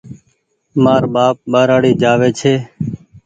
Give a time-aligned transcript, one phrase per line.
[0.83, 2.53] مآر ٻآپ ٻآرآڙي جآوي ڇي